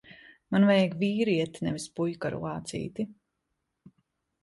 [0.55, 3.11] Man vajag vīrieti, nevis puiku ar lācīti.